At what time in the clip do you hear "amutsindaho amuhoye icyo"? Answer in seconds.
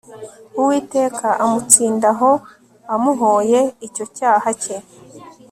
1.43-4.05